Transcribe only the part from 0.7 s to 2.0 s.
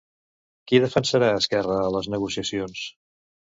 Qui defensarà Esquerra a